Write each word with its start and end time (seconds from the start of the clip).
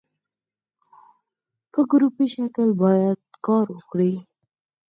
په 1.71 1.79
ګروپي 1.91 2.25
شکل 2.35 2.67
باید 2.83 3.19
کار 3.45 3.65
وکړي. 3.75 4.13